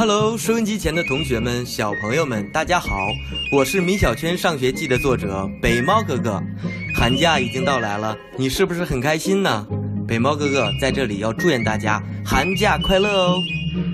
[0.00, 3.10] Hello，收音机前的同学们、小朋友们，大家好！
[3.52, 6.42] 我是米小圈上学记的作者北猫哥哥。
[6.96, 9.66] 寒假已经到来了，你是不是很开心呢？
[10.08, 13.36] 北猫哥哥在这里要祝愿大家寒假快乐哦！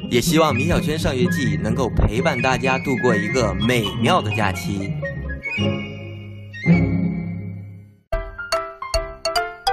[0.08, 4.92] 也希望米小圈上学记能够陪伴大家度过一个美妙的假期。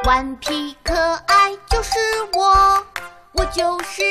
[0.03, 0.95] 顽皮可
[1.27, 1.91] 爱就是
[2.33, 2.83] 我，
[3.33, 4.01] 我就是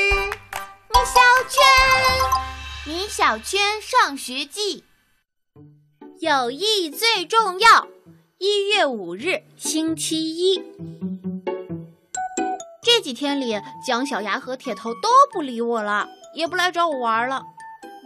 [0.93, 1.19] 米小
[1.49, 1.59] 圈。
[2.85, 4.83] 米小圈上学记，
[6.19, 7.87] 友谊最重要。
[8.37, 10.63] 一月五日，星期一。
[12.83, 17.41] 这几天里，姜小牙和铁头都不理我了，也不来找我玩了。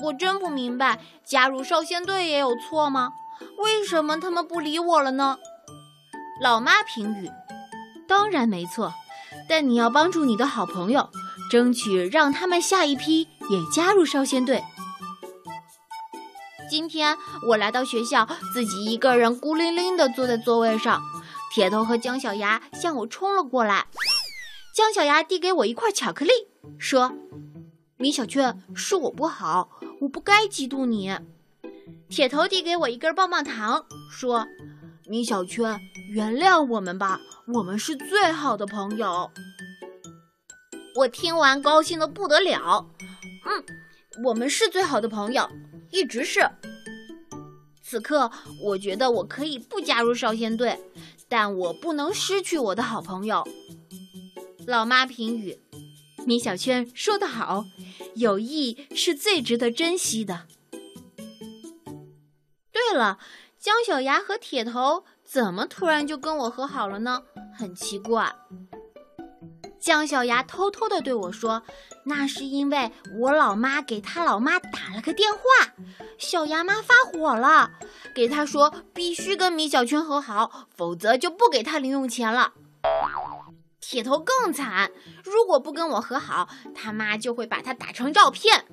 [0.04, 3.12] 我真不明白，加入少先队也有错吗？
[3.58, 5.38] 为什么他们不理我了呢？
[6.42, 7.30] 老妈评语。
[8.08, 8.94] 当然没错，
[9.50, 11.10] 但你要帮助你的好朋友，
[11.50, 14.64] 争取让他们下一批也加入少先队。
[16.70, 21.02] 今天我来到学校，自己一个人孤零零的坐在座位上，
[21.54, 23.88] 铁头和姜小牙向我冲了过来。
[24.76, 26.32] 姜小牙递给我一块巧克力，
[26.78, 27.14] 说
[27.98, 29.70] ：“米小圈，是我不好，
[30.02, 31.18] 我不该嫉妒你。”
[32.10, 34.46] 铁头递给我一根棒棒糖，说
[35.08, 35.80] ：“米小圈，
[36.12, 37.20] 原谅我们吧。”
[37.56, 39.32] 我们是最好的朋友。
[40.98, 42.90] 我听完高兴的不得了。
[43.46, 43.64] 嗯，
[44.24, 45.48] 我们是最好的朋友，
[45.92, 46.50] 一直是。
[47.84, 48.32] 此刻，
[48.64, 50.80] 我觉得我可以不加入少先队，
[51.30, 53.48] 但我不能失去我的好朋友。
[54.66, 55.60] 老妈评语：
[56.26, 57.66] 米小圈说得好，
[58.16, 60.48] 友谊是最值得珍惜的。
[62.72, 63.20] 对了，
[63.60, 65.04] 姜小牙和铁头。
[65.24, 67.22] 怎么突然就跟我和好了呢？
[67.54, 68.34] 很奇怪。
[69.80, 71.64] 姜小牙偷偷的对我说
[72.06, 75.40] ：“那是因为我老妈给他老妈打了个电话，
[76.18, 77.72] 小牙妈发火了，
[78.14, 82.54] 给他说必须跟米小圈和好，否则就不给他零用钱了。”
[83.80, 84.92] 铁头更惨，
[85.24, 88.66] 如果不跟我和好，他妈就会把他打成照片。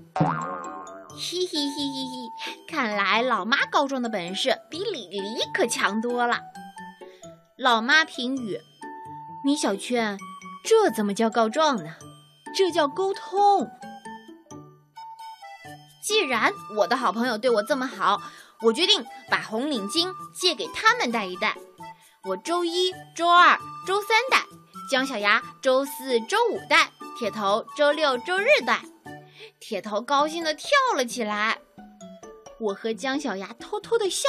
[1.17, 5.21] 嘿嘿嘿嘿嘿，看来老妈告状的本事比李黎
[5.55, 6.41] 可强多了。
[7.57, 8.59] 老妈评语：
[9.45, 10.19] 米小圈，
[10.65, 11.95] 这怎么叫告状呢？
[12.57, 13.71] 这叫沟通。
[16.03, 18.21] 既然我的好朋友对我这么好，
[18.63, 21.55] 我决定把红领巾借给他们戴一戴。
[22.25, 24.39] 我周一、周二、周三戴，
[24.91, 28.81] 姜小牙周四周五戴，铁头周六周日戴。
[29.61, 31.59] 铁头高兴地跳了起来，
[32.59, 34.29] 我和姜小牙偷偷地笑。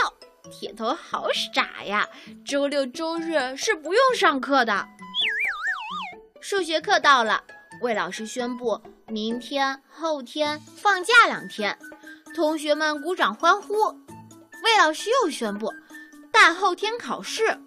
[0.51, 2.07] 铁头好傻呀！
[2.45, 4.87] 周六周日是不用上课的。
[6.47, 7.41] 数学课到了，
[7.81, 11.75] 魏老师宣布明天、后天放假两天，
[12.35, 13.73] 同学们鼓掌欢呼。
[14.63, 15.73] 魏老师又宣布
[16.31, 17.57] 大后天考试，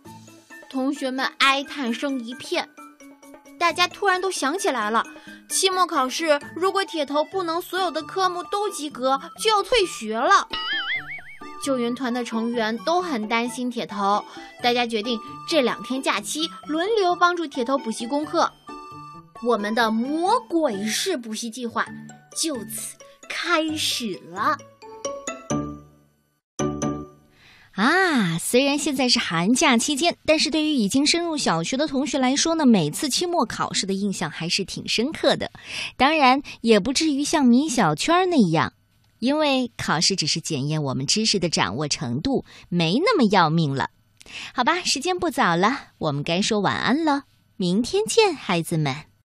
[0.70, 2.68] 同学们哀叹声一片。
[3.58, 5.04] 大家突然都想起来了。
[5.50, 10.46] 期末考试，如果铁头不能所有的科目都及格，就要退学了。
[11.64, 14.24] 救援团的成员都很担心铁头，
[14.62, 15.18] 大家决定
[15.48, 18.52] 这两天假期轮流帮助铁头补习功课。
[19.46, 21.86] 我们的魔鬼式补习计划
[22.40, 22.96] 就此
[23.28, 24.56] 开始了。
[27.72, 35.52] 啊，虽然现在是寒假期间，但是对于已经升入小学的同学来说呢，每次期末考试的印象还是挺深刻的。
[35.96, 38.72] 当然，也不至于像米小圈那样，
[39.20, 43.90] 因为考试只是检验我们知识的掌握程度，没那么要命了。
[44.52, 47.22] 好吧，时间不早了，我们该说晚安了。
[47.56, 49.07] 明天见，孩子们。